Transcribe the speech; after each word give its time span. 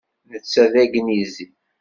Netta 0.31 0.63
d 0.71 0.73
agnizi. 0.83 1.47